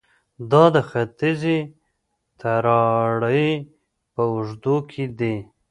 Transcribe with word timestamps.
دا 0.51 0.63
د 0.75 0.77
ختیځې 0.89 1.59
تراړې 2.39 3.49
په 4.13 4.21
اوږدو 4.31 4.75
کې 4.91 5.03
دي 5.19 5.35